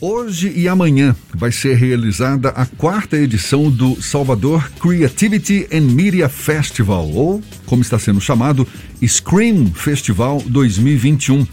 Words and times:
Hoje 0.00 0.52
e 0.54 0.68
amanhã 0.68 1.14
vai 1.34 1.50
ser 1.50 1.76
realizada 1.76 2.50
a 2.50 2.64
quarta 2.64 3.16
edição 3.16 3.68
do 3.68 4.00
Salvador 4.00 4.70
Creativity 4.80 5.66
and 5.72 5.92
Media 5.92 6.28
Festival, 6.28 7.10
ou 7.10 7.42
como 7.66 7.82
está 7.82 7.98
sendo 7.98 8.20
chamado, 8.20 8.64
Scream 9.04 9.66
Festival 9.74 10.40
2021, 10.46 11.44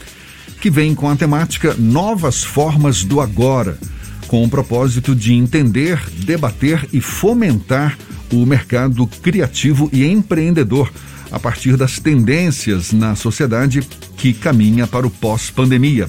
que 0.62 0.70
vem 0.70 0.94
com 0.94 1.10
a 1.10 1.16
temática 1.16 1.73
Novas 1.73 2.44
Formas 2.44 3.04
do 3.04 3.20
Agora, 3.20 3.79
com 4.27 4.43
o 4.43 4.50
propósito 4.50 5.16
de 5.16 5.34
entender, 5.34 6.00
debater 6.20 6.88
e 6.93 7.02
fomentar 7.02 7.98
o 8.32 8.46
mercado 8.46 9.07
criativo 9.23 9.89
e 9.91 10.05
empreendedor 10.05 10.91
a 11.32 11.39
partir 11.39 11.75
das 11.75 11.98
tendências 11.98 12.91
na 12.91 13.16
sociedade 13.16 13.82
que 14.26 14.34
caminha 14.34 14.88
para 14.88 15.05
o 15.05 15.12
pós-pandemia. 15.12 16.07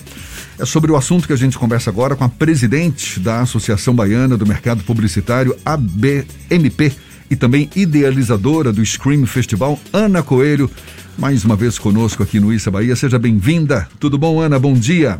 É 0.59 0.65
sobre 0.65 0.91
o 0.91 0.96
assunto 0.96 1.27
que 1.27 1.35
a 1.35 1.37
gente 1.37 1.59
conversa 1.59 1.91
agora 1.91 2.16
com 2.16 2.25
a 2.25 2.29
presidente 2.30 3.21
da 3.21 3.43
Associação 3.43 3.95
Baiana 3.95 4.38
do 4.38 4.47
Mercado 4.47 4.83
Publicitário, 4.84 5.55
ABMP, 5.62 6.95
e 7.30 7.37
também 7.37 7.69
idealizadora 7.77 8.73
do 8.73 8.83
Scream 8.83 9.27
Festival, 9.27 9.79
Ana 9.93 10.23
Coelho, 10.23 10.71
mais 11.19 11.45
uma 11.45 11.57
vez 11.57 11.79
conosco 11.79 12.23
aqui 12.23 12.41
no 12.41 12.55
Issa 12.55 12.71
Bahia. 12.71 12.97
Seja 12.97 13.19
bem-vinda. 13.19 13.87
Tudo 14.01 14.16
bom, 14.16 14.41
Ana? 14.41 14.59
Bom 14.59 14.73
dia. 14.73 15.19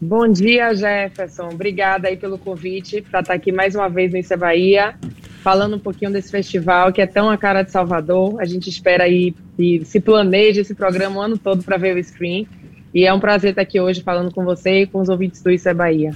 Bom 0.00 0.26
dia, 0.26 0.74
Jefferson. 0.74 1.50
Obrigada 1.52 2.08
aí 2.08 2.16
pelo 2.16 2.38
convite 2.38 3.02
para 3.02 3.20
estar 3.20 3.34
aqui 3.34 3.52
mais 3.52 3.74
uma 3.74 3.90
vez 3.90 4.10
no 4.10 4.18
Issa 4.18 4.38
Bahia, 4.38 4.94
falando 5.42 5.76
um 5.76 5.78
pouquinho 5.78 6.10
desse 6.10 6.30
festival 6.30 6.94
que 6.94 7.02
é 7.02 7.06
tão 7.06 7.28
a 7.28 7.36
cara 7.36 7.62
de 7.62 7.70
Salvador. 7.70 8.40
A 8.40 8.46
gente 8.46 8.70
espera 8.70 9.04
aí 9.04 9.34
e 9.58 9.84
se 9.84 10.00
planeje 10.00 10.60
esse 10.60 10.74
programa 10.74 11.16
o 11.16 11.22
ano 11.22 11.38
todo 11.38 11.62
para 11.62 11.76
ver 11.76 11.96
o 11.96 12.02
Scream. 12.02 12.46
E 12.94 13.04
é 13.04 13.12
um 13.12 13.20
prazer 13.20 13.50
estar 13.50 13.62
aqui 13.62 13.80
hoje 13.80 14.02
falando 14.02 14.32
com 14.32 14.44
você 14.44 14.82
e 14.82 14.86
com 14.86 15.00
os 15.00 15.08
ouvintes 15.08 15.42
do 15.42 15.50
Isso 15.50 15.68
é 15.68 15.74
Bahia. 15.74 16.14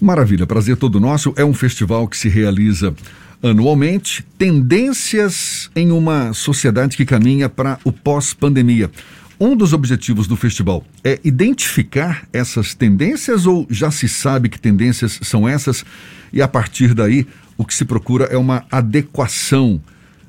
Maravilha, 0.00 0.46
prazer 0.46 0.76
todo 0.76 1.00
nosso. 1.00 1.32
É 1.36 1.44
um 1.44 1.54
festival 1.54 2.08
que 2.08 2.16
se 2.16 2.28
realiza 2.28 2.94
anualmente. 3.42 4.24
Tendências 4.36 5.70
em 5.74 5.90
uma 5.90 6.32
sociedade 6.32 6.96
que 6.96 7.04
caminha 7.04 7.48
para 7.48 7.78
o 7.84 7.92
pós-pandemia. 7.92 8.90
Um 9.38 9.54
dos 9.54 9.72
objetivos 9.72 10.26
do 10.26 10.34
festival 10.34 10.82
é 11.04 11.20
identificar 11.22 12.26
essas 12.32 12.74
tendências 12.74 13.44
ou 13.46 13.66
já 13.68 13.90
se 13.90 14.08
sabe 14.08 14.48
que 14.48 14.58
tendências 14.58 15.18
são 15.22 15.46
essas 15.46 15.84
e 16.32 16.40
a 16.40 16.48
partir 16.48 16.94
daí 16.94 17.26
o 17.56 17.64
que 17.64 17.74
se 17.74 17.84
procura 17.84 18.24
é 18.24 18.36
uma 18.36 18.64
adequação 18.70 19.80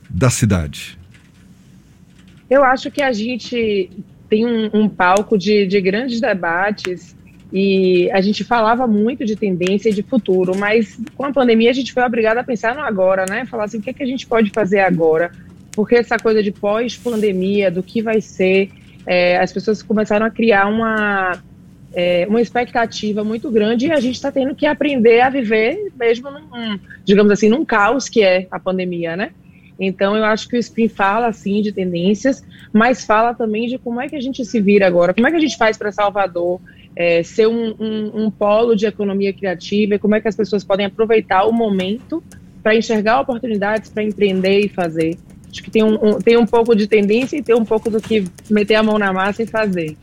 da 0.10 0.30
cidade? 0.30 0.97
Eu 2.50 2.64
acho 2.64 2.90
que 2.90 3.02
a 3.02 3.12
gente 3.12 3.90
tem 4.30 4.46
um, 4.46 4.70
um 4.74 4.90
palco 4.90 5.38
de, 5.38 5.66
de 5.66 5.80
grandes 5.82 6.20
debates 6.20 7.16
e 7.52 8.10
a 8.12 8.20
gente 8.20 8.44
falava 8.44 8.86
muito 8.86 9.24
de 9.26 9.36
tendência 9.36 9.90
e 9.90 9.94
de 9.94 10.04
futuro, 10.04 10.56
mas 10.58 11.00
com 11.16 11.26
a 11.26 11.32
pandemia 11.32 11.70
a 11.70 11.74
gente 11.74 11.94
foi 11.94 12.04
obrigado 12.04 12.38
a 12.38 12.44
pensar 12.44 12.76
no 12.76 12.82
agora, 12.82 13.26
né? 13.28 13.46
Falar 13.46 13.66
assim, 13.66 13.78
o 13.78 13.82
que, 13.82 13.90
é 13.90 13.94
que 13.94 14.04
a 14.04 14.08
gente 14.08 14.28
pode 14.28 14.50
fazer 14.50 14.80
agora? 14.80 15.32
Porque 15.72 15.96
essa 15.96 16.18
coisa 16.18 16.44
de 16.44 16.52
pós-pandemia, 16.52 17.72
do 17.72 17.82
que 17.82 18.02
vai 18.02 18.20
ser, 18.20 18.70
é, 19.06 19.38
as 19.38 19.54
pessoas 19.54 19.82
começaram 19.82 20.26
a 20.26 20.30
criar 20.30 20.68
uma, 20.68 21.42
é, 21.94 22.26
uma 22.28 22.42
expectativa 22.42 23.24
muito 23.24 23.50
grande 23.50 23.88
e 23.88 23.92
a 23.92 24.00
gente 24.00 24.16
está 24.16 24.32
tendo 24.32 24.54
que 24.54 24.66
aprender 24.66 25.22
a 25.22 25.30
viver 25.30 25.92
mesmo 25.98 26.30
num, 26.30 26.80
digamos 27.06 27.32
assim, 27.32 27.48
num 27.48 27.64
caos 27.64 28.10
que 28.10 28.22
é 28.22 28.48
a 28.52 28.60
pandemia, 28.60 29.16
né? 29.16 29.32
Então, 29.80 30.16
eu 30.16 30.26
acho 30.26 30.48
que 30.48 30.56
o 30.56 30.60
Spin 30.60 30.88
fala, 30.88 31.28
assim, 31.28 31.62
de 31.62 31.72
tendências, 31.72 32.44
mas 32.74 33.06
fala 33.06 33.34
também 33.34 33.68
de 33.68 33.78
como 33.78 34.02
é 34.02 34.08
que 34.08 34.16
a 34.16 34.22
gente 34.22 34.44
se 34.44 34.60
vira 34.60 34.88
agora, 34.88 35.14
como 35.14 35.28
é 35.28 35.32
que 35.32 35.38
a 35.38 35.40
gente 35.40 35.58
faz 35.58 35.78
para 35.78 35.92
Salvador 35.92 36.60
é, 36.96 37.22
ser 37.22 37.48
um, 37.48 37.76
um, 37.80 38.24
um, 38.24 38.32
polo 38.32 38.76
de 38.76 38.88
economia 38.88 39.32
criativa 39.32 39.96
e 39.96 40.00
como 40.00 40.16
é 40.16 40.22
que 40.22 40.28
as 40.28 40.36
pessoas 40.36 40.64
podem 40.64 40.88
aproveitar 40.88 41.46
o 41.46 41.52
momento 41.52 42.24
para 42.64 42.76
enxergar 42.76 43.22
oportunidades 43.22 43.90
para 43.90 44.04
empreender 44.04 44.62
e 44.62 44.68
fazer. 44.68 45.18
Acho 45.50 45.64
que 45.64 45.72
tem 45.72 45.84
um, 45.84 45.94
um, 45.94 46.20
tem 46.20 46.38
um 46.38 46.46
pouco 46.46 46.76
de 46.76 46.88
tendência 46.88 47.38
e 47.38 47.44
tem 47.44 47.56
um 47.56 47.64
pouco 47.64 47.90
do 47.90 48.02
que 48.02 48.26
meter 48.50 48.76
a 48.76 48.84
mão 48.84 48.98
na 48.98 49.14
massa 49.14 49.44
e 49.44 49.48
fazer. 49.48 49.96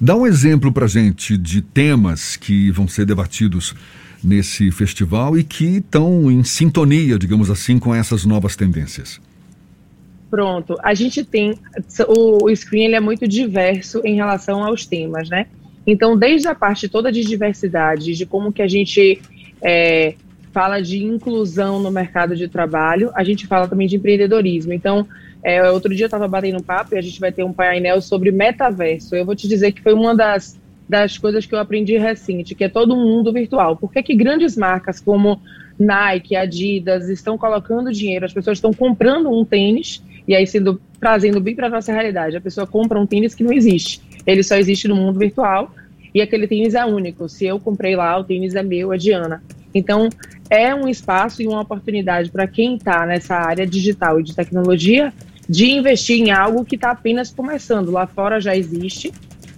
Dá 0.00 0.16
um 0.16 0.26
exemplo 0.26 0.72
para 0.72 0.86
gente 0.86 1.36
de 1.36 1.62
temas 1.62 2.36
que 2.36 2.70
vão 2.70 2.88
ser 2.88 3.06
debatidos 3.06 3.74
nesse 4.22 4.70
festival 4.70 5.38
e 5.38 5.44
que 5.44 5.76
estão 5.76 6.30
em 6.30 6.42
sintonia, 6.42 7.18
digamos 7.18 7.50
assim, 7.50 7.78
com 7.78 7.94
essas 7.94 8.24
novas 8.24 8.56
tendências? 8.56 9.20
Pronto, 10.30 10.76
a 10.82 10.94
gente 10.94 11.22
tem 11.22 11.58
o, 12.08 12.46
o 12.46 12.56
screen 12.56 12.86
ele 12.86 12.96
é 12.96 13.00
muito 13.00 13.28
diverso 13.28 14.00
em 14.04 14.16
relação 14.16 14.64
aos 14.64 14.84
temas, 14.84 15.28
né? 15.28 15.46
Então, 15.86 16.16
desde 16.16 16.48
a 16.48 16.54
parte 16.54 16.88
toda 16.88 17.12
de 17.12 17.22
diversidade, 17.22 18.14
de 18.14 18.26
como 18.26 18.52
que 18.52 18.62
a 18.62 18.66
gente 18.66 19.20
é, 19.62 20.14
fala 20.52 20.80
de 20.80 21.04
inclusão 21.04 21.80
no 21.80 21.90
mercado 21.90 22.34
de 22.34 22.48
trabalho, 22.48 23.10
a 23.14 23.22
gente 23.22 23.46
fala 23.46 23.68
também 23.68 23.86
de 23.86 23.96
empreendedorismo. 23.96 24.72
Então, 24.72 25.06
é, 25.44 25.70
outro 25.70 25.94
dia 25.94 26.04
eu 26.04 26.08
estava 26.08 26.26
batendo 26.26 26.56
um 26.56 26.62
papo 26.62 26.94
e 26.94 26.98
a 26.98 27.02
gente 27.02 27.20
vai 27.20 27.30
ter 27.30 27.44
um 27.44 27.52
painel 27.52 28.00
sobre 28.00 28.32
metaverso. 28.32 29.14
Eu 29.14 29.26
vou 29.26 29.36
te 29.36 29.46
dizer 29.46 29.72
que 29.72 29.82
foi 29.82 29.92
uma 29.92 30.14
das 30.14 30.58
das 30.86 31.16
coisas 31.16 31.46
que 31.46 31.54
eu 31.54 31.58
aprendi 31.58 31.96
recente, 31.96 32.54
que 32.54 32.64
é 32.64 32.68
todo 32.68 32.94
mundo 32.94 33.32
virtual. 33.32 33.74
Por 33.74 33.90
que, 33.90 34.02
que 34.02 34.14
grandes 34.14 34.54
marcas 34.54 35.00
como 35.00 35.40
Nike, 35.78 36.36
Adidas 36.36 37.08
estão 37.08 37.38
colocando 37.38 37.90
dinheiro, 37.90 38.26
as 38.26 38.34
pessoas 38.34 38.58
estão 38.58 38.72
comprando 38.72 39.30
um 39.30 39.46
tênis 39.46 40.02
e 40.28 40.34
aí 40.34 40.46
sendo 40.46 40.80
trazendo 41.00 41.40
bem 41.40 41.54
para 41.54 41.70
nossa 41.70 41.90
realidade. 41.90 42.36
A 42.36 42.40
pessoa 42.40 42.66
compra 42.66 43.00
um 43.00 43.06
tênis 43.06 43.34
que 43.34 43.42
não 43.42 43.52
existe, 43.52 44.00
ele 44.26 44.42
só 44.42 44.56
existe 44.56 44.86
no 44.86 44.94
mundo 44.94 45.18
virtual 45.18 45.74
e 46.14 46.20
aquele 46.20 46.46
tênis 46.46 46.74
é 46.74 46.84
único. 46.84 47.28
Se 47.28 47.46
eu 47.46 47.58
comprei 47.58 47.96
lá, 47.96 48.18
o 48.18 48.24
tênis 48.24 48.54
é 48.54 48.62
meu, 48.62 48.92
é 48.92 48.98
Diana. 48.98 49.42
Então, 49.74 50.08
é 50.48 50.74
um 50.74 50.86
espaço 50.86 51.42
e 51.42 51.48
uma 51.48 51.62
oportunidade 51.62 52.30
para 52.30 52.46
quem 52.46 52.76
está 52.76 53.04
nessa 53.06 53.34
área 53.34 53.66
digital 53.66 54.20
e 54.20 54.22
de 54.22 54.34
tecnologia 54.36 55.12
de 55.48 55.70
investir 55.70 56.20
em 56.20 56.30
algo 56.30 56.64
que 56.64 56.76
está 56.76 56.90
apenas 56.90 57.32
começando. 57.32 57.90
Lá 57.90 58.06
fora 58.06 58.40
já 58.40 58.56
existe, 58.56 59.12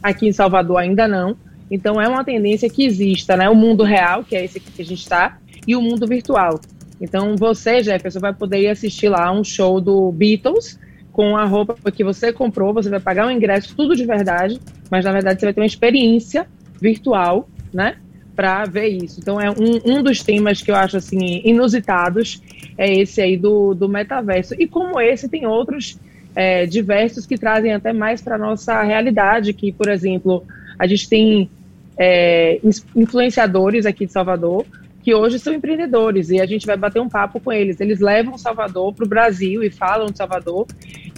Aqui 0.07 0.29
em 0.29 0.33
Salvador 0.33 0.79
ainda 0.79 1.09
não. 1.09 1.37
Então 1.69 2.01
é 2.01 2.09
uma 2.09 2.23
tendência 2.23 2.71
que 2.71 2.85
exista, 2.85 3.37
né? 3.37 3.49
O 3.49 3.57
mundo 3.57 3.83
real, 3.83 4.23
que 4.23 4.37
é 4.37 4.45
esse 4.45 4.61
que 4.61 4.81
a 4.81 4.85
gente 4.85 5.01
está, 5.01 5.39
e 5.67 5.75
o 5.75 5.83
mundo 5.83 6.07
virtual. 6.07 6.61
Então 7.01 7.35
você, 7.37 7.83
Jefferson, 7.83 8.21
vai 8.21 8.33
poder 8.33 8.61
ir 8.61 8.69
assistir 8.69 9.09
lá 9.09 9.33
um 9.33 9.43
show 9.43 9.81
do 9.81 10.13
Beatles 10.13 10.79
com 11.13 11.37
a 11.37 11.45
roupa 11.45 11.91
que 11.91 12.05
você 12.05 12.33
comprou, 12.33 12.73
você 12.73 12.89
vai 12.89 13.01
pagar 13.01 13.27
um 13.27 13.31
ingresso, 13.31 13.75
tudo 13.75 13.97
de 13.97 14.05
verdade, 14.05 14.61
mas 14.91 15.05
na 15.05 15.11
verdade 15.11 15.41
você 15.41 15.47
vai 15.47 15.55
ter 15.55 15.61
uma 15.61 15.67
experiência 15.67 16.47
virtual, 16.81 17.49
né? 17.73 17.97
Para 18.37 18.65
ver 18.65 18.87
isso. 18.87 19.19
Então 19.19 19.41
é 19.41 19.51
um, 19.51 19.97
um 19.99 20.03
dos 20.05 20.23
temas 20.23 20.63
que 20.63 20.71
eu 20.71 20.77
acho 20.77 20.99
assim 20.99 21.41
inusitados 21.45 22.41
é 22.77 22.93
esse 22.93 23.21
aí 23.21 23.37
do, 23.37 23.75
do 23.75 23.89
metaverso. 23.89 24.55
E 24.59 24.67
como 24.67 25.01
esse, 25.01 25.29
tem 25.29 25.47
outros 25.47 25.99
é, 26.35 26.67
diversos 26.67 27.27
que 27.27 27.39
trazem 27.39 27.73
até 27.73 27.93
mais 27.93 28.21
para 28.21 28.35
a 28.35 28.39
nossa 28.39 28.83
realidade, 28.83 29.53
que, 29.53 29.73
por 29.73 29.89
exemplo, 29.89 30.45
a 30.79 30.87
gente 30.87 31.09
tem 31.09 31.51
é, 31.99 32.61
influenciadores 32.95 33.87
aqui 33.87 34.07
de 34.07 34.13
Salvador 34.13 34.65
que 35.07 35.15
hoje 35.15 35.39
são 35.39 35.55
empreendedores 35.55 36.31
e 36.31 36.41
a 36.41 36.47
gente 36.47 36.67
vai 36.67 36.77
bater 36.77 37.01
um 37.01 37.09
papo 37.09 37.39
com 37.39 37.53
eles. 37.53 37.81
Eles 37.81 38.01
levam 38.01 38.37
Salvador 38.37 38.93
para 38.93 39.05
o 39.05 39.09
Brasil 39.09 39.63
e 39.63 39.71
falam 39.71 40.07
de 40.07 40.17
Salvador 40.19 40.67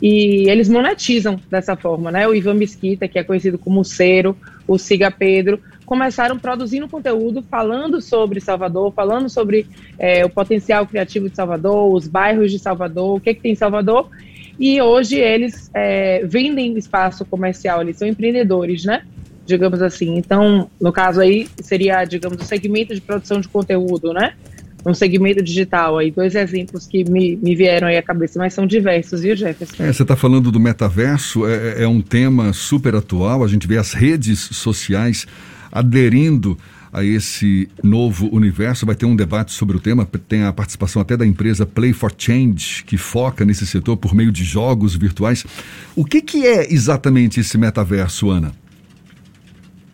e 0.03 0.47
eles 0.47 0.69
monetizam 0.69 1.41
dessa 1.51 1.75
forma, 1.75 2.13
né? 2.13 2.29
O 2.29 2.35
Ivan 2.35 2.53
Mesquita, 2.53 3.09
que 3.09 3.19
é 3.19 3.25
conhecido 3.25 3.57
como 3.57 3.83
Cero, 3.83 4.37
o 4.67 4.77
Siga 4.77 5.11
Pedro, 5.11 5.59
começaram 5.89 6.39
produzindo 6.39 6.87
conteúdo 6.87 7.43
falando 7.43 8.01
sobre 8.03 8.41
Salvador, 8.41 8.93
falando 8.93 9.31
sobre 9.31 9.67
é, 9.99 10.23
o 10.23 10.29
potencial 10.29 10.87
criativo 10.87 11.31
de 11.31 11.35
Salvador, 11.35 11.95
os 11.95 12.07
bairros 12.07 12.53
de 12.53 12.59
Salvador, 12.59 13.17
o 13.17 13.21
que, 13.21 13.31
é 13.31 13.35
que 13.35 13.41
tem 13.41 13.53
em 13.53 13.57
Salvador 13.57 14.11
e 14.59 14.83
hoje 14.83 15.17
eles 15.17 15.71
é, 15.73 16.25
vendem 16.27 16.77
espaço 16.77 17.25
comercial, 17.25 17.81
eles 17.81 17.97
são 17.97 18.07
empreendedores, 18.07 18.85
né? 18.85 19.03
Digamos 19.47 19.81
assim. 19.81 20.17
Então, 20.17 20.69
no 20.81 20.93
caso 20.93 21.21
aí, 21.21 21.49
seria, 21.63 22.05
digamos, 22.05 22.43
o 22.43 22.45
segmento 22.45 22.95
de 22.95 23.01
produção 23.01 23.41
de 23.41 23.49
conteúdo, 23.49 24.13
né? 24.13 24.35
Um 24.85 24.95
segmento 24.95 25.43
digital 25.43 25.99
aí, 25.99 26.11
dois 26.11 26.35
exemplos 26.35 26.87
que 26.87 27.09
me, 27.09 27.37
me 27.37 27.55
vieram 27.55 27.89
aí 27.89 27.97
à 27.97 28.03
cabeça, 28.03 28.39
mas 28.39 28.53
são 28.53 28.67
diversos, 28.67 29.23
viu, 29.23 29.35
Jefferson? 29.37 29.83
É, 29.83 29.93
você 29.93 30.03
está 30.03 30.17
falando 30.17 30.51
do 30.51 30.61
metaverso, 30.61 31.47
é, 31.47 31.81
é, 31.81 31.83
é 31.85 31.89
um 31.89 32.01
tema 32.01 32.53
super 32.53 32.95
atual, 32.95 33.43
a 33.43 33.49
gente 33.49 33.67
vê 33.67 33.77
as 33.77 33.93
redes 33.93 34.39
sociais 34.39 35.27
aderindo 35.71 36.57
a 36.93 37.05
esse 37.05 37.69
novo 37.83 38.29
universo. 38.35 38.87
Vai 38.87 38.95
ter 38.95 39.07
um 39.07 39.17
debate 39.17 39.53
sobre 39.53 39.77
o 39.77 39.81
tema, 39.81 40.07
tem 40.27 40.45
a 40.45 40.53
participação 40.53 41.01
até 41.03 41.17
da 41.17 41.27
empresa 41.27 41.67
Play 41.67 41.93
for 41.93 42.13
Change, 42.17 42.85
que 42.85 42.97
foca 42.97 43.45
nesse 43.45 43.67
setor 43.67 43.97
por 43.97 44.15
meio 44.15 44.33
de 44.33 44.45
jogos 44.45 44.97
virtuais. 44.97 45.45
O 45.95 46.05
que, 46.05 46.21
que 46.21 46.47
é 46.47 46.73
exatamente 46.73 47.41
esse 47.41 47.57
metaverso, 47.59 48.31
Ana? 48.31 48.53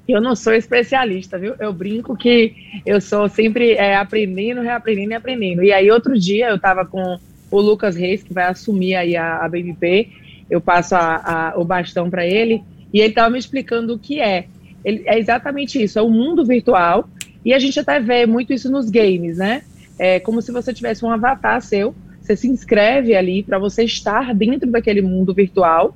Eu 0.06 0.20
não 0.20 0.36
sou 0.36 0.52
especialista, 0.52 1.38
viu? 1.38 1.54
Eu 1.58 1.72
brinco 1.72 2.14
que 2.16 2.54
eu 2.84 3.00
sou 3.00 3.28
sempre 3.28 3.72
é, 3.72 3.96
aprendendo, 3.96 4.60
reaprendendo 4.60 5.12
e 5.12 5.14
aprendendo. 5.14 5.64
E 5.64 5.72
aí, 5.72 5.90
outro 5.90 6.18
dia, 6.18 6.50
eu 6.50 6.56
estava 6.56 6.84
com 6.84 7.18
o 7.50 7.60
Lucas 7.60 7.96
Reis, 7.96 8.22
que 8.22 8.34
vai 8.34 8.44
assumir 8.44 8.96
aí 8.96 9.16
a, 9.16 9.38
a 9.38 9.48
BBP, 9.48 10.08
eu 10.50 10.60
passo 10.60 10.94
a, 10.94 11.52
a, 11.52 11.58
o 11.58 11.64
bastão 11.64 12.10
para 12.10 12.26
ele, 12.26 12.62
e 12.92 13.00
ele 13.00 13.08
estava 13.08 13.30
me 13.30 13.38
explicando 13.38 13.94
o 13.94 13.98
que 13.98 14.20
é 14.20 14.46
ele, 14.84 15.02
é 15.06 15.18
exatamente 15.18 15.82
isso, 15.82 15.98
é 15.98 16.02
o 16.02 16.10
mundo 16.10 16.44
virtual 16.44 17.08
E 17.44 17.52
a 17.54 17.58
gente 17.58 17.78
até 17.80 18.00
vê 18.00 18.26
muito 18.26 18.52
isso 18.52 18.70
nos 18.70 18.90
games, 18.90 19.38
né? 19.38 19.62
É 19.98 20.18
como 20.20 20.42
se 20.42 20.52
você 20.52 20.72
tivesse 20.72 21.04
um 21.04 21.10
avatar 21.10 21.60
seu, 21.60 21.94
você 22.20 22.36
se 22.36 22.48
inscreve 22.48 23.14
ali 23.14 23.42
para 23.42 23.58
você 23.58 23.84
estar 23.84 24.34
dentro 24.34 24.70
daquele 24.70 25.02
mundo 25.02 25.34
virtual. 25.34 25.94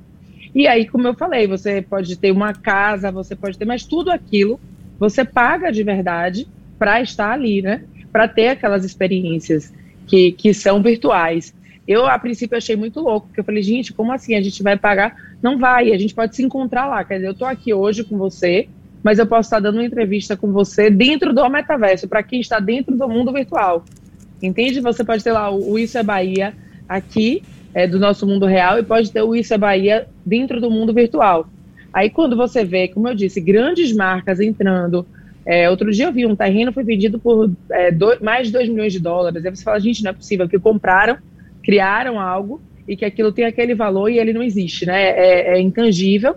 E 0.53 0.67
aí, 0.67 0.87
como 0.87 1.07
eu 1.07 1.13
falei, 1.13 1.47
você 1.47 1.81
pode 1.81 2.15
ter 2.17 2.31
uma 2.31 2.53
casa, 2.53 3.11
você 3.11 3.35
pode 3.35 3.57
ter, 3.57 3.65
mas 3.65 3.83
tudo 3.83 4.11
aquilo 4.11 4.59
você 4.99 5.23
paga 5.23 5.71
de 5.71 5.81
verdade 5.81 6.47
para 6.77 7.01
estar 7.01 7.31
ali, 7.31 7.61
né? 7.61 7.83
Para 8.11 8.27
ter 8.27 8.49
aquelas 8.49 8.83
experiências 8.83 9.73
que, 10.05 10.31
que 10.33 10.53
são 10.53 10.81
virtuais. 10.81 11.53
Eu, 11.87 12.05
a 12.05 12.19
princípio, 12.19 12.57
achei 12.57 12.75
muito 12.75 12.99
louco, 12.99 13.27
porque 13.27 13.39
eu 13.39 13.43
falei, 13.43 13.63
gente, 13.63 13.93
como 13.93 14.11
assim? 14.11 14.35
A 14.35 14.41
gente 14.41 14.61
vai 14.61 14.77
pagar? 14.77 15.15
Não 15.41 15.57
vai, 15.57 15.91
a 15.91 15.97
gente 15.97 16.13
pode 16.13 16.35
se 16.35 16.43
encontrar 16.43 16.85
lá. 16.85 17.03
Quer 17.03 17.15
dizer, 17.15 17.27
eu 17.27 17.31
estou 17.31 17.47
aqui 17.47 17.73
hoje 17.73 18.03
com 18.03 18.17
você, 18.17 18.67
mas 19.03 19.19
eu 19.19 19.25
posso 19.25 19.47
estar 19.47 19.59
dando 19.59 19.75
uma 19.75 19.85
entrevista 19.85 20.35
com 20.35 20.51
você 20.51 20.89
dentro 20.89 21.33
do 21.33 21.47
metaverso, 21.49 22.07
para 22.07 22.23
quem 22.23 22.39
está 22.39 22.59
dentro 22.59 22.95
do 22.97 23.07
mundo 23.07 23.31
virtual. 23.31 23.83
Entende? 24.41 24.79
Você 24.81 25.03
pode 25.03 25.23
ter 25.23 25.31
lá 25.31 25.49
o 25.51 25.77
Isso 25.77 25.97
é 25.97 26.03
Bahia 26.03 26.53
aqui, 26.87 27.43
é, 27.73 27.87
do 27.87 27.99
nosso 27.99 28.25
mundo 28.25 28.45
real, 28.45 28.79
e 28.79 28.83
pode 28.83 29.11
ter 29.11 29.21
o 29.21 29.35
Isso 29.35 29.53
é 29.53 29.57
Bahia 29.57 30.07
dentro 30.25 30.59
do 30.59 30.69
mundo 30.69 30.93
virtual. 30.93 31.47
Aí 31.93 32.09
quando 32.09 32.35
você 32.35 32.63
vê, 32.63 32.87
como 32.87 33.07
eu 33.07 33.15
disse, 33.15 33.41
grandes 33.41 33.93
marcas 33.93 34.39
entrando. 34.39 35.05
É, 35.45 35.69
outro 35.69 35.91
dia 35.91 36.05
eu 36.05 36.13
vi 36.13 36.25
um 36.25 36.35
terreno 36.35 36.71
foi 36.71 36.83
vendido 36.83 37.17
por 37.17 37.49
é, 37.71 37.91
dois, 37.91 38.19
mais 38.19 38.47
de 38.47 38.53
2 38.53 38.69
milhões 38.69 38.93
de 38.93 38.99
dólares. 38.99 39.43
Aí 39.43 39.55
você 39.55 39.63
fala, 39.63 39.79
gente, 39.79 40.03
não 40.03 40.11
é 40.11 40.13
possível 40.13 40.47
que 40.47 40.59
compraram, 40.59 41.17
criaram 41.63 42.19
algo 42.19 42.61
e 42.87 42.95
que 42.95 43.05
aquilo 43.05 43.31
tem 43.31 43.45
aquele 43.45 43.73
valor 43.73 44.09
e 44.09 44.19
ele 44.19 44.33
não 44.33 44.43
existe, 44.43 44.85
né? 44.85 45.09
É, 45.09 45.57
é 45.57 45.59
intangível. 45.59 46.35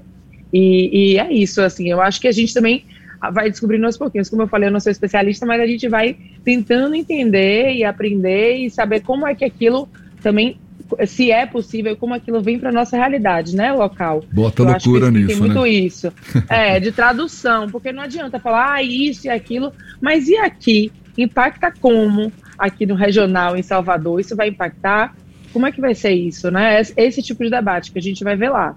E, 0.52 1.14
e, 1.14 1.18
é 1.18 1.32
isso, 1.32 1.62
assim, 1.62 1.90
eu 1.90 2.00
acho 2.00 2.20
que 2.20 2.28
a 2.28 2.32
gente 2.32 2.52
também 2.52 2.84
vai 3.32 3.48
descobrindo 3.48 3.86
aos 3.86 3.96
pouquinhos. 3.96 4.28
Como 4.28 4.42
eu 4.42 4.48
falei, 4.48 4.68
eu 4.68 4.72
não 4.72 4.80
sou 4.80 4.90
especialista, 4.90 5.46
mas 5.46 5.60
a 5.60 5.66
gente 5.66 5.88
vai 5.88 6.16
tentando 6.44 6.94
entender 6.94 7.72
e 7.72 7.84
aprender 7.84 8.56
e 8.56 8.70
saber 8.70 9.00
como 9.00 9.26
é 9.26 9.34
que 9.34 9.44
aquilo 9.44 9.88
também, 10.20 10.58
se 11.06 11.30
é 11.30 11.46
possível, 11.46 11.96
como 11.96 12.14
aquilo 12.14 12.42
vem 12.42 12.58
para 12.58 12.72
nossa 12.72 12.96
realidade, 12.96 13.56
né, 13.56 13.72
local. 13.72 14.24
Bota 14.32 14.62
eu 14.62 14.66
loucura 14.66 15.10
nisso, 15.10 15.28
tem 15.28 15.36
muito 15.36 15.62
né? 15.62 15.68
isso. 15.68 16.12
É, 16.48 16.80
de 16.80 16.92
tradução, 16.92 17.68
porque 17.70 17.92
não 17.92 18.02
adianta 18.02 18.38
falar, 18.38 18.74
ah, 18.74 18.82
isso 18.82 19.26
e 19.26 19.30
aquilo, 19.30 19.72
mas 20.00 20.28
e 20.28 20.36
aqui? 20.36 20.92
Impacta 21.16 21.72
como? 21.80 22.32
Aqui 22.58 22.86
no 22.86 22.94
regional, 22.94 23.56
em 23.56 23.62
Salvador, 23.62 24.20
isso 24.20 24.36
vai 24.36 24.48
impactar? 24.48 25.14
Como 25.52 25.66
é 25.66 25.72
que 25.72 25.80
vai 25.80 25.94
ser 25.94 26.12
isso, 26.12 26.50
né? 26.50 26.80
Esse 26.96 27.22
tipo 27.22 27.44
de 27.44 27.50
debate 27.50 27.92
que 27.92 27.98
a 27.98 28.02
gente 28.02 28.24
vai 28.24 28.36
ver 28.36 28.50
lá. 28.50 28.74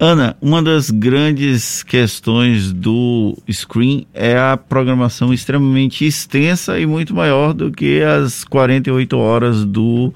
Ana, 0.00 0.36
uma 0.40 0.62
das 0.62 0.92
grandes 0.92 1.82
questões 1.82 2.72
do 2.72 3.36
Screen 3.50 4.06
é 4.14 4.38
a 4.38 4.56
programação 4.56 5.34
extremamente 5.34 6.06
extensa 6.06 6.78
e 6.78 6.86
muito 6.86 7.12
maior 7.12 7.52
do 7.52 7.72
que 7.72 8.00
as 8.00 8.44
48 8.44 9.18
horas 9.18 9.64
do 9.64 10.14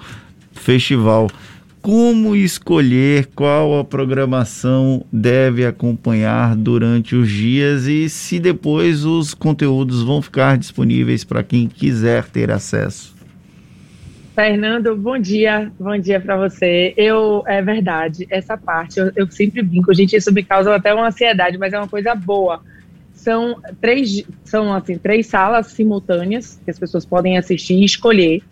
festival. 0.52 1.28
Como 1.80 2.36
escolher 2.36 3.26
qual 3.34 3.76
a 3.76 3.84
programação 3.84 5.04
deve 5.12 5.66
acompanhar 5.66 6.54
durante 6.54 7.16
os 7.16 7.28
dias 7.28 7.88
e 7.88 8.08
se 8.08 8.38
depois 8.38 9.04
os 9.04 9.34
conteúdos 9.34 10.00
vão 10.00 10.22
ficar 10.22 10.56
disponíveis 10.56 11.24
para 11.24 11.42
quem 11.42 11.66
quiser 11.66 12.26
ter 12.26 12.52
acesso? 12.52 13.12
Fernando, 14.34 14.96
bom 14.96 15.18
dia, 15.18 15.70
bom 15.78 15.96
dia 15.98 16.18
para 16.18 16.36
você. 16.36 16.94
Eu, 16.96 17.44
é 17.46 17.60
verdade, 17.60 18.26
essa 18.30 18.56
parte 18.56 18.98
eu, 18.98 19.12
eu, 19.14 19.30
sempre 19.30 19.60
brinco, 19.60 19.92
gente, 19.92 20.16
isso 20.16 20.32
me 20.32 20.42
causa 20.42 20.74
até 20.74 20.92
uma 20.94 21.08
ansiedade, 21.08 21.58
mas 21.58 21.74
é 21.74 21.78
uma 21.78 21.88
coisa 21.88 22.14
boa. 22.14 22.62
São 23.12 23.60
três, 23.78 24.24
são 24.42 24.72
assim, 24.72 24.96
três 24.96 25.26
salas 25.26 25.66
simultâneas 25.66 26.58
que 26.64 26.70
as 26.70 26.78
pessoas 26.78 27.04
podem 27.04 27.36
assistir 27.36 27.74
e 27.74 27.84
escolher. 27.84 28.42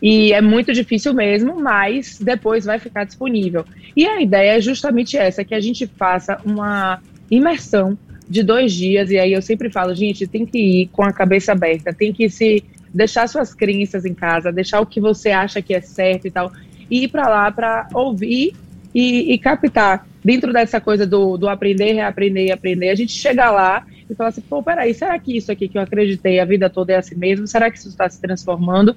E 0.00 0.32
é 0.32 0.40
muito 0.40 0.72
difícil 0.72 1.12
mesmo, 1.12 1.60
mas 1.60 2.18
depois 2.18 2.64
vai 2.64 2.78
ficar 2.78 3.04
disponível. 3.04 3.66
E 3.94 4.06
a 4.06 4.22
ideia 4.22 4.56
é 4.56 4.60
justamente 4.62 5.18
essa, 5.18 5.44
que 5.44 5.54
a 5.54 5.60
gente 5.60 5.86
faça 5.86 6.40
uma 6.42 7.02
imersão 7.30 7.98
de 8.26 8.42
dois 8.42 8.72
dias, 8.72 9.10
e 9.10 9.18
aí 9.18 9.32
eu 9.34 9.42
sempre 9.42 9.70
falo, 9.70 9.94
gente, 9.94 10.26
tem 10.26 10.46
que 10.46 10.58
ir 10.58 10.86
com 10.88 11.02
a 11.02 11.12
cabeça 11.12 11.52
aberta, 11.52 11.92
tem 11.92 12.12
que 12.12 12.30
se 12.30 12.64
deixar 12.98 13.28
suas 13.28 13.54
crenças 13.54 14.04
em 14.04 14.12
casa, 14.12 14.50
deixar 14.50 14.80
o 14.80 14.86
que 14.86 15.00
você 15.00 15.30
acha 15.30 15.62
que 15.62 15.72
é 15.72 15.80
certo 15.80 16.26
e 16.26 16.30
tal, 16.32 16.52
e 16.90 17.04
ir 17.04 17.08
para 17.08 17.28
lá 17.28 17.48
para 17.48 17.86
ouvir 17.94 18.54
e, 18.92 19.32
e, 19.32 19.38
captar. 19.38 20.04
Dentro 20.24 20.52
dessa 20.52 20.80
coisa 20.80 21.06
do, 21.06 21.36
do 21.36 21.48
aprender, 21.48 21.92
reaprender 21.92 22.46
e 22.46 22.52
aprender, 22.52 22.90
a 22.90 22.96
gente 22.96 23.12
chega 23.12 23.52
lá 23.52 23.86
e 24.10 24.14
fala 24.16 24.30
assim, 24.30 24.40
pô, 24.40 24.60
peraí, 24.64 24.92
será 24.92 25.16
que 25.16 25.36
isso 25.36 25.52
aqui 25.52 25.68
que 25.68 25.78
eu 25.78 25.82
acreditei 25.82 26.40
a 26.40 26.44
vida 26.44 26.68
toda 26.68 26.92
é 26.92 26.96
assim 26.96 27.14
mesmo? 27.14 27.46
Será 27.46 27.70
que 27.70 27.78
isso 27.78 27.88
está 27.88 28.08
se 28.10 28.20
transformando? 28.20 28.96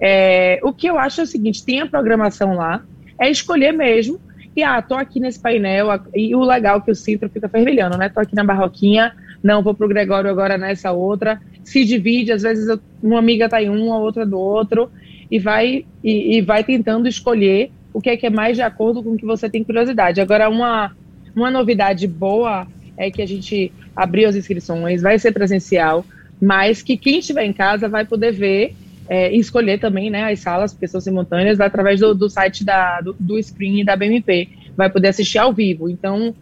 É, 0.00 0.60
o 0.62 0.72
que 0.72 0.86
eu 0.86 0.96
acho 0.96 1.20
é 1.20 1.24
o 1.24 1.26
seguinte, 1.26 1.64
tem 1.64 1.80
a 1.80 1.86
programação 1.86 2.54
lá, 2.54 2.84
é 3.20 3.28
escolher 3.28 3.72
mesmo, 3.72 4.20
e 4.54 4.62
ah, 4.62 4.80
tô 4.80 4.94
aqui 4.94 5.18
nesse 5.18 5.40
painel, 5.40 5.88
e 6.14 6.32
o 6.36 6.44
legal 6.44 6.78
é 6.78 6.80
que 6.80 6.90
o 6.92 6.94
Sintra 6.94 7.28
fica 7.28 7.48
fervilhando, 7.48 7.98
né? 7.98 8.08
Tô 8.08 8.20
aqui 8.20 8.36
na 8.36 8.44
Barroquinha, 8.44 9.12
não, 9.42 9.62
vou 9.62 9.74
pro 9.74 9.88
Gregório 9.88 10.30
agora 10.30 10.56
nessa 10.56 10.92
outra, 10.92 11.40
se 11.64 11.84
divide, 11.84 12.32
às 12.32 12.42
vezes 12.42 12.78
uma 13.02 13.18
amiga 13.18 13.46
está 13.46 13.62
em 13.62 13.70
um, 13.70 13.92
a 13.92 13.98
outra 13.98 14.26
do 14.26 14.38
outro, 14.38 14.90
e 15.30 15.38
vai, 15.38 15.84
e, 16.04 16.36
e, 16.36 16.40
vai 16.42 16.62
tentando 16.62 17.08
escolher 17.08 17.70
o 17.92 18.00
que 18.00 18.10
é 18.10 18.16
que 18.16 18.26
é 18.26 18.30
mais 18.30 18.56
de 18.56 18.62
acordo 18.62 19.02
com 19.02 19.10
o 19.12 19.16
que 19.16 19.24
você 19.24 19.48
tem 19.48 19.64
curiosidade. 19.64 20.20
Agora, 20.20 20.48
uma, 20.48 20.94
uma 21.34 21.50
novidade 21.50 22.06
boa 22.06 22.66
é 22.96 23.10
que 23.10 23.22
a 23.22 23.26
gente 23.26 23.72
abriu 23.96 24.28
as 24.28 24.36
inscrições, 24.36 25.02
vai 25.02 25.18
ser 25.18 25.32
presencial, 25.32 26.04
mas 26.40 26.82
que 26.82 26.96
quem 26.96 27.18
estiver 27.18 27.44
em 27.44 27.52
casa 27.52 27.88
vai 27.88 28.04
poder 28.04 28.32
ver 28.32 28.74
é, 29.08 29.34
e 29.34 29.38
escolher 29.38 29.78
também 29.78 30.10
né, 30.10 30.30
as 30.30 30.40
salas, 30.40 30.72
porque 30.72 30.88
são 30.88 31.00
simultâneas, 31.00 31.60
através 31.60 32.00
do, 32.00 32.14
do 32.14 32.28
site 32.28 32.64
da, 32.64 33.00
do, 33.00 33.14
do 33.18 33.42
Screen 33.42 33.84
da 33.84 33.96
BMP. 33.96 34.48
Vai 34.76 34.90
poder 34.90 35.08
assistir 35.08 35.38
ao 35.38 35.52
vivo. 35.52 35.88
Então, 35.88 36.34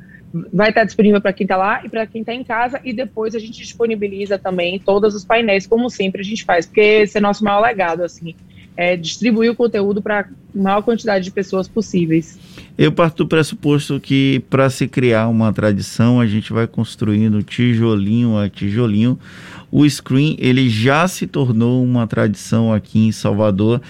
vai 0.53 0.69
estar 0.69 0.85
disponível 0.85 1.21
para 1.21 1.33
quem 1.33 1.45
está 1.45 1.57
lá 1.57 1.85
e 1.85 1.89
para 1.89 2.07
quem 2.07 2.21
está 2.21 2.33
em 2.33 2.45
casa 2.45 2.81
e 2.85 2.93
depois 2.93 3.35
a 3.35 3.39
gente 3.39 3.59
disponibiliza 3.59 4.39
também 4.39 4.79
todos 4.79 5.15
os 5.15 5.25
painéis 5.25 5.67
como 5.67 5.91
sempre 5.91 6.21
a 6.21 6.25
gente 6.25 6.45
faz 6.45 6.67
porque 6.67 6.81
esse 6.81 7.19
é 7.19 7.21
nosso 7.21 7.43
maior 7.43 7.61
legado 7.61 8.03
assim 8.03 8.35
é 8.77 8.97
distribuir 8.97 9.51
o 9.51 9.55
conteúdo 9.55 10.01
para 10.01 10.21
a 10.21 10.25
maior 10.55 10.83
quantidade 10.83 11.25
de 11.25 11.31
pessoas 11.31 11.69
possíveis. 11.69 12.39
Eu 12.79 12.91
parto 12.91 13.25
do 13.25 13.29
pressuposto 13.29 14.01
que 14.01 14.43
para 14.49 14.71
se 14.71 14.89
criar 14.89 15.29
uma 15.29 15.53
tradição 15.53 16.19
a 16.19 16.27
gente 16.27 16.51
vai 16.51 16.67
construindo 16.67 17.43
tijolinho 17.43 18.39
a 18.39 18.49
tijolinho. 18.49 19.19
O 19.71 19.89
screen 19.89 20.35
ele 20.39 20.71
já 20.71 21.07
se 21.07 21.27
tornou 21.27 21.85
uma 21.85 22.07
tradição 22.07 22.73
aqui 22.73 23.07
em 23.07 23.13
Salvador 23.13 23.83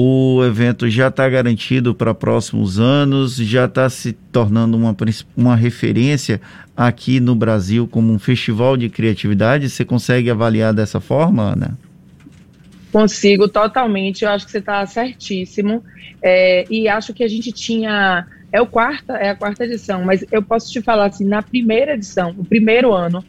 o 0.00 0.44
evento 0.44 0.88
já 0.88 1.08
está 1.08 1.28
garantido 1.28 1.92
para 1.92 2.14
próximos 2.14 2.78
anos, 2.78 3.34
já 3.34 3.64
está 3.64 3.90
se 3.90 4.12
tornando 4.12 4.76
uma, 4.76 4.96
uma 5.36 5.56
referência 5.56 6.40
aqui 6.76 7.18
no 7.18 7.34
Brasil 7.34 7.88
como 7.88 8.12
um 8.12 8.18
festival 8.18 8.76
de 8.76 8.88
criatividade. 8.88 9.68
Você 9.68 9.84
consegue 9.84 10.30
avaliar 10.30 10.72
dessa 10.72 11.00
forma, 11.00 11.52
Ana? 11.52 11.76
Consigo 12.92 13.48
totalmente, 13.48 14.24
eu 14.24 14.30
acho 14.30 14.46
que 14.46 14.52
você 14.52 14.58
está 14.58 14.86
certíssimo. 14.86 15.82
É, 16.22 16.64
e 16.70 16.86
acho 16.86 17.12
que 17.12 17.24
a 17.24 17.28
gente 17.28 17.50
tinha. 17.50 18.24
É, 18.52 18.60
o 18.60 18.66
quarta, 18.66 19.14
é 19.14 19.30
a 19.30 19.34
quarta 19.34 19.64
edição, 19.64 20.04
mas 20.04 20.24
eu 20.30 20.40
posso 20.40 20.70
te 20.70 20.80
falar 20.80 21.06
assim, 21.06 21.24
na 21.24 21.42
primeira 21.42 21.94
edição, 21.94 22.36
o 22.38 22.44
primeiro 22.44 22.94
ano, 22.94 23.24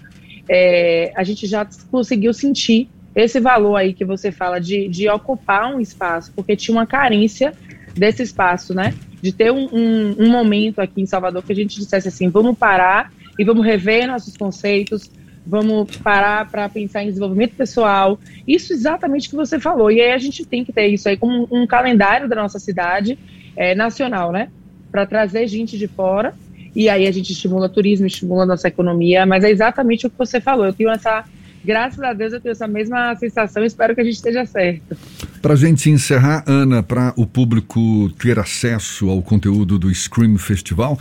é, 0.47 1.11
a 1.15 1.23
gente 1.23 1.47
já 1.47 1.67
conseguiu 1.89 2.31
sentir 2.31 2.87
esse 3.23 3.39
valor 3.39 3.75
aí 3.75 3.93
que 3.93 4.05
você 4.05 4.31
fala 4.31 4.59
de, 4.59 4.87
de 4.87 5.09
ocupar 5.09 5.73
um 5.73 5.79
espaço, 5.79 6.31
porque 6.35 6.55
tinha 6.55 6.75
uma 6.75 6.85
carência 6.85 7.53
desse 7.95 8.23
espaço, 8.23 8.73
né? 8.73 8.93
De 9.21 9.31
ter 9.31 9.51
um, 9.51 9.67
um, 9.71 10.15
um 10.19 10.29
momento 10.29 10.79
aqui 10.79 11.01
em 11.01 11.05
Salvador 11.05 11.43
que 11.43 11.51
a 11.51 11.55
gente 11.55 11.79
dissesse 11.79 12.07
assim, 12.07 12.29
vamos 12.29 12.57
parar 12.57 13.11
e 13.37 13.43
vamos 13.43 13.65
rever 13.65 14.07
nossos 14.07 14.37
conceitos, 14.37 15.09
vamos 15.45 15.97
parar 15.97 16.49
para 16.49 16.69
pensar 16.69 17.03
em 17.03 17.07
desenvolvimento 17.07 17.55
pessoal. 17.55 18.19
Isso 18.47 18.71
exatamente 18.71 19.29
que 19.29 19.35
você 19.35 19.59
falou. 19.59 19.91
E 19.91 19.99
aí 19.99 20.11
a 20.11 20.17
gente 20.17 20.45
tem 20.45 20.63
que 20.63 20.71
ter 20.71 20.87
isso 20.87 21.09
aí 21.09 21.17
como 21.17 21.47
um, 21.51 21.65
calendário 21.65 22.29
da 22.29 22.35
nossa 22.35 22.59
cidade 22.59 23.17
é, 23.55 23.73
nacional, 23.73 24.31
né? 24.31 24.49
Para 24.91 25.05
trazer 25.05 25.47
gente 25.47 25.77
de 25.77 25.87
fora. 25.87 26.33
E 26.75 26.87
aí 26.87 27.07
a 27.07 27.11
gente 27.11 27.33
estimula 27.33 27.67
turismo, 27.67 28.05
estimula 28.05 28.45
nossa 28.45 28.67
economia. 28.67 29.25
Mas 29.25 29.43
é 29.43 29.49
exatamente 29.49 30.05
o 30.05 30.09
que 30.09 30.17
você 30.17 30.39
falou. 30.39 30.65
Eu 30.65 30.73
tenho 30.73 30.89
essa 30.91 31.25
graças 31.63 31.99
a 32.01 32.13
Deus 32.13 32.33
eu 32.33 32.41
tenho 32.41 32.51
essa 32.51 32.67
mesma 32.67 33.15
sensação, 33.15 33.63
espero 33.63 33.95
que 33.95 34.01
a 34.01 34.03
gente 34.03 34.15
esteja 34.15 34.45
certo. 34.45 34.97
Para 35.41 35.53
a 35.53 35.57
gente 35.57 35.89
encerrar, 35.89 36.43
Ana, 36.47 36.83
para 36.83 37.13
o 37.15 37.25
público 37.25 38.09
ter 38.19 38.37
acesso 38.39 39.09
ao 39.09 39.21
conteúdo 39.21 39.79
do 39.79 39.93
Scream 39.93 40.37
Festival, 40.37 40.99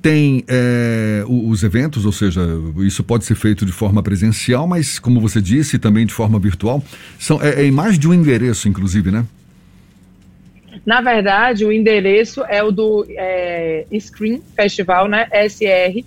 tem 0.00 0.44
é, 0.46 1.24
os 1.26 1.62
eventos, 1.64 2.06
ou 2.06 2.12
seja, 2.12 2.40
isso 2.78 3.02
pode 3.02 3.24
ser 3.24 3.34
feito 3.34 3.66
de 3.66 3.72
forma 3.72 4.02
presencial, 4.02 4.66
mas 4.66 4.98
como 5.00 5.20
você 5.20 5.42
disse, 5.42 5.78
também 5.78 6.06
de 6.06 6.14
forma 6.14 6.38
virtual. 6.38 6.80
São, 7.18 7.42
é, 7.42 7.62
é 7.62 7.64
em 7.64 7.72
mais 7.72 7.98
de 7.98 8.06
um 8.06 8.14
endereço, 8.14 8.68
inclusive, 8.68 9.10
né? 9.10 9.24
Na 10.84 11.00
verdade, 11.00 11.64
o 11.64 11.72
endereço 11.72 12.44
é 12.44 12.62
o 12.62 12.70
do 12.70 13.04
é, 13.10 13.84
Scream 13.98 14.40
Festival, 14.54 15.08
né? 15.08 15.26
S-R-C-E-A-M 15.32 16.06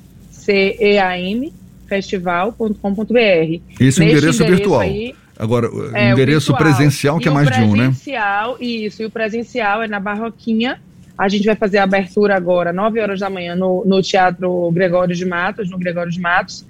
screamfestival.com.br. 1.90 3.62
Esse 3.80 4.02
é 4.02 4.06
o 4.06 4.08
endereço, 4.08 4.44
endereço 4.44 4.46
virtual. 4.46 4.82
Aí, 4.82 5.16
Agora, 5.40 5.70
é, 5.94 6.12
endereço 6.12 6.54
presencial, 6.58 7.18
que 7.18 7.30
é 7.30 7.32
mais 7.32 7.50
de 7.50 7.62
um, 7.62 7.74
né? 7.74 7.86
Presencial, 7.86 8.58
isso. 8.60 9.02
E 9.02 9.06
o 9.06 9.10
presencial 9.10 9.82
é 9.82 9.88
na 9.88 9.98
Barroquinha. 9.98 10.82
A 11.18 11.30
gente 11.30 11.46
vai 11.46 11.56
fazer 11.56 11.78
a 11.78 11.84
abertura 11.84 12.36
agora, 12.36 12.74
9 12.74 13.00
horas 13.00 13.22
da 13.22 13.30
manhã, 13.30 13.56
no, 13.56 13.84
no 13.86 14.02
Teatro 14.02 14.70
Gregório 14.72 15.16
de 15.16 15.26
Matos, 15.26 15.70
no 15.70 15.78
Gregório 15.78 16.12
de 16.12 16.20
Matos. 16.20 16.66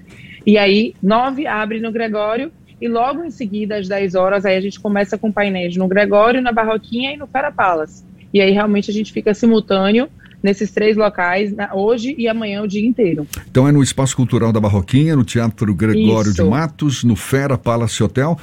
E 0.46 0.56
aí, 0.56 0.94
9 1.02 1.48
abre 1.48 1.80
no 1.80 1.92
Gregório. 1.92 2.52
E 2.80 2.88
logo 2.88 3.24
em 3.24 3.32
seguida, 3.32 3.78
às 3.78 3.88
10 3.88 4.16
horas, 4.16 4.46
aí 4.46 4.56
a 4.56 4.62
gente 4.62 4.80
começa 4.80 5.18
com 5.18 5.32
painéis 5.32 5.76
no 5.76 5.88
Gregório, 5.88 6.42
na 6.42 6.52
Barroquinha 6.52 7.12
e 7.12 7.18
no 7.18 7.26
Fera 7.28 7.52
Palace. 7.52 8.04
E 8.32 8.40
aí 8.40 8.52
realmente 8.52 8.92
a 8.92 8.94
gente 8.94 9.12
fica 9.12 9.34
simultâneo 9.34 10.08
nesses 10.42 10.72
três 10.72 10.98
locais, 10.98 11.54
hoje 11.74 12.16
e 12.18 12.28
amanhã 12.28 12.62
o 12.62 12.68
dia 12.68 12.86
inteiro. 12.86 13.26
Então 13.50 13.66
é 13.68 13.72
no 13.72 13.84
Espaço 13.84 14.16
Cultural 14.16 14.52
da 14.52 14.60
Barroquinha, 14.60 15.16
no 15.16 15.24
Teatro 15.24 15.74
Gregório 15.74 16.32
Isso. 16.32 16.44
de 16.44 16.50
Matos, 16.50 17.04
no 17.04 17.16
Fera 17.16 17.58
Palace 17.58 18.04
Hotel 18.04 18.38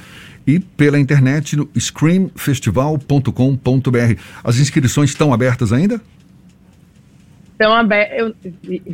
e 0.45 0.59
pela 0.59 0.99
internet 0.99 1.55
no 1.55 1.69
screamfestival.com.br. 1.77 4.21
As 4.43 4.57
inscrições 4.57 5.09
estão 5.09 5.33
abertas 5.33 5.73
ainda? 5.73 5.99
Abertas. 7.65 8.33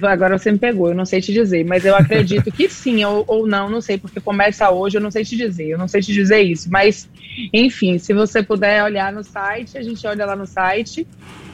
Agora 0.03 0.37
você 0.37 0.51
me 0.51 0.57
pegou, 0.57 0.89
eu 0.89 0.95
não 0.95 1.05
sei 1.05 1.21
te 1.21 1.33
dizer, 1.33 1.65
mas 1.65 1.85
eu 1.85 1.95
acredito 1.95 2.51
que 2.51 2.69
sim 2.69 3.03
ou, 3.03 3.23
ou 3.27 3.47
não, 3.47 3.69
não 3.69 3.81
sei, 3.81 3.97
porque 3.97 4.19
começa 4.19 4.69
hoje, 4.69 4.97
eu 4.97 5.01
não 5.01 5.11
sei 5.11 5.23
te 5.23 5.35
dizer, 5.35 5.69
eu 5.69 5.77
não 5.77 5.87
sei 5.87 6.01
te 6.01 6.13
dizer 6.13 6.41
isso. 6.41 6.69
Mas, 6.71 7.09
enfim, 7.51 7.97
se 7.97 8.13
você 8.13 8.41
puder 8.41 8.83
olhar 8.83 9.11
no 9.11 9.23
site, 9.23 9.77
a 9.77 9.81
gente 9.81 10.05
olha 10.07 10.25
lá 10.25 10.35
no 10.35 10.45
site 10.47 11.07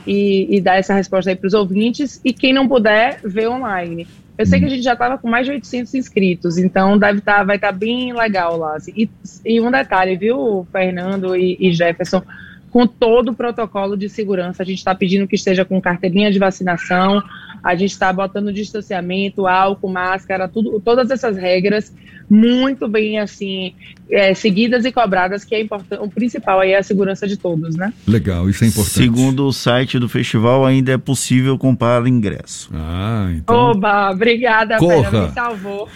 e, 0.05 0.55
e 0.55 0.61
dar 0.61 0.75
essa 0.75 0.93
resposta 0.93 1.31
aí 1.31 1.35
para 1.35 1.47
os 1.47 1.53
ouvintes. 1.53 2.21
E 2.23 2.33
quem 2.33 2.53
não 2.53 2.67
puder, 2.67 3.19
ver 3.23 3.47
online. 3.47 4.07
Eu 4.39 4.45
sei 4.45 4.57
que 4.59 4.65
a 4.65 4.69
gente 4.69 4.83
já 4.83 4.93
estava 4.93 5.17
com 5.17 5.29
mais 5.29 5.45
de 5.45 5.51
800 5.51 5.93
inscritos, 5.95 6.57
então 6.57 6.97
deve 6.97 7.19
tá, 7.19 7.43
vai 7.43 7.57
estar 7.57 7.73
tá 7.73 7.77
bem 7.77 8.13
legal 8.13 8.55
lá. 8.55 8.77
Assim. 8.77 8.93
E, 8.95 9.09
e, 9.45 9.59
um 9.59 9.69
detalhe, 9.69 10.15
viu, 10.15 10.65
Fernando 10.71 11.35
e, 11.35 11.57
e 11.59 11.73
Jefferson? 11.73 12.23
Com 12.69 12.85
todo 12.85 13.29
o 13.29 13.35
protocolo 13.35 13.97
de 13.97 14.09
segurança. 14.09 14.63
A 14.63 14.65
gente 14.65 14.79
está 14.79 14.93
pedindo 14.93 15.27
que 15.27 15.35
esteja 15.35 15.65
com 15.65 15.81
carteirinha 15.81 16.31
de 16.31 16.39
vacinação, 16.39 17.21
a 17.63 17.75
gente 17.75 17.91
está 17.91 18.11
botando 18.13 18.53
distanciamento, 18.53 19.47
álcool, 19.47 19.89
máscara, 19.89 20.47
tudo, 20.47 20.79
todas 20.79 21.11
essas 21.11 21.37
regras 21.37 21.93
muito 22.29 22.87
bem 22.87 23.17
assim 23.17 23.73
é, 24.11 24.33
seguidas 24.33 24.85
e 24.85 24.91
cobradas, 24.91 25.43
que 25.43 25.55
é 25.55 25.61
importante. 25.61 26.01
O 26.03 26.09
principal 26.09 26.59
aí 26.59 26.71
é 26.71 26.77
a 26.77 26.83
segurança 26.83 27.27
de 27.27 27.37
todos, 27.37 27.75
né? 27.75 27.91
Legal, 28.07 28.49
isso 28.49 28.63
é 28.63 28.67
importante. 28.67 28.93
Segundo 28.93 29.47
o 29.47 29.51
site 29.51 29.97
do 29.97 30.07
festival, 30.07 30.65
ainda 30.65 30.91
é 30.91 30.97
possível 30.97 31.57
comprar 31.57 32.05
ingresso. 32.05 32.69
Ah, 32.73 33.29
então. 33.33 33.55
Oba, 33.71 34.11
obrigada, 34.11 34.77
Corra. 34.77 35.09
Pera, 35.09 35.27
me 35.27 35.33
salvou. 35.33 35.89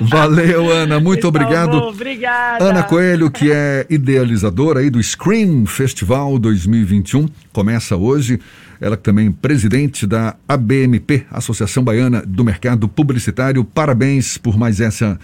Valeu, 0.00 0.70
Ana, 0.70 1.00
muito 1.00 1.22
me 1.22 1.28
obrigado. 1.28 1.72
Salvou, 1.72 1.90
obrigada. 1.90 2.64
Ana 2.64 2.82
Coelho, 2.82 3.30
que 3.30 3.50
é 3.52 3.86
idealizadora 3.90 4.80
aí 4.80 4.90
do 4.90 5.02
Scream 5.02 5.66
Festival 5.66 6.19
2021, 6.38 7.28
começa 7.52 7.96
hoje. 7.96 8.40
Ela 8.80 8.96
também 8.96 9.28
é 9.28 9.32
presidente 9.42 10.06
da 10.06 10.34
ABMP, 10.48 11.26
Associação 11.30 11.84
Baiana 11.84 12.22
do 12.26 12.44
Mercado 12.44 12.88
Publicitário. 12.88 13.64
Parabéns 13.64 14.38
por 14.38 14.56
mais 14.56 14.80
essa 14.80 15.18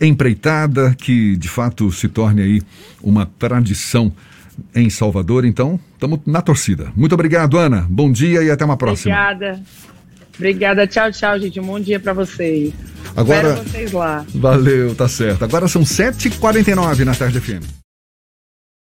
empreitada 0.00 0.94
que 0.96 1.36
de 1.36 1.48
fato 1.48 1.90
se 1.90 2.08
torne 2.08 2.42
aí 2.42 2.62
uma 3.02 3.26
tradição 3.38 4.12
em 4.74 4.88
Salvador. 4.88 5.44
Então, 5.44 5.78
estamos 5.92 6.20
na 6.26 6.40
torcida. 6.40 6.92
Muito 6.94 7.14
obrigado, 7.14 7.58
Ana. 7.58 7.86
Bom 7.88 8.10
dia 8.10 8.42
e 8.42 8.50
até 8.50 8.64
uma 8.64 8.76
próxima. 8.76 9.14
Obrigada. 9.14 9.60
Obrigada. 10.36 10.86
Tchau, 10.86 11.10
tchau, 11.12 11.38
gente. 11.38 11.60
Um 11.60 11.66
bom 11.66 11.80
dia 11.80 11.98
para 12.00 12.12
vocês. 12.12 12.72
Agora, 13.16 13.50
Espero 13.50 13.68
vocês 13.68 13.92
lá. 13.92 14.24
Valeu, 14.34 14.94
tá 14.94 15.08
certo. 15.08 15.44
Agora 15.44 15.68
são 15.68 15.82
7h49 15.82 17.04
na 17.04 17.14
Tarde 17.14 17.40
FM. 17.40 17.83